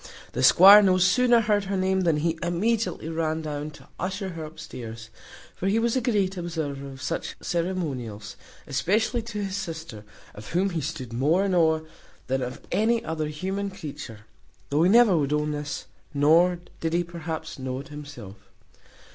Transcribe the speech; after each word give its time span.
The 0.31 0.41
squire 0.41 0.81
no 0.81 0.97
sooner 0.97 1.41
heard 1.41 1.65
her 1.65 1.77
name, 1.77 2.01
than 2.01 2.17
he 2.17 2.39
immediately 2.41 3.07
ran 3.07 3.43
down 3.43 3.69
to 3.69 3.87
usher 3.99 4.29
her 4.29 4.45
upstairs; 4.45 5.11
for 5.55 5.67
he 5.67 5.77
was 5.77 5.95
a 5.95 6.01
great 6.01 6.37
observer 6.37 6.87
of 6.87 7.03
such 7.03 7.35
ceremonials, 7.39 8.35
especially 8.65 9.21
to 9.21 9.43
his 9.43 9.55
sister, 9.55 10.03
of 10.33 10.53
whom 10.53 10.71
he 10.71 10.81
stood 10.81 11.13
more 11.13 11.45
in 11.45 11.53
awe 11.53 11.81
than 12.25 12.41
of 12.41 12.61
any 12.71 13.05
other 13.05 13.27
human 13.27 13.69
creature, 13.69 14.21
though 14.71 14.81
he 14.81 14.89
never 14.89 15.15
would 15.15 15.33
own 15.33 15.51
this, 15.51 15.85
nor 16.15 16.57
did 16.79 16.93
he 16.93 17.03
perhaps 17.03 17.59
know 17.59 17.77
it 17.79 17.89
himself. 17.89 18.37